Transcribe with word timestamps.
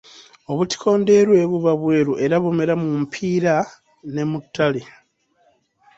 Obutiko 0.51 0.87
Ndeerwe 0.99 1.39
buba 1.51 1.73
bweru 1.81 2.13
era 2.25 2.35
bumera 2.43 2.73
mu 2.81 2.89
mpiira 3.01 3.55
ne 4.13 4.23
mu 4.29 4.37
ttale. 4.45 4.81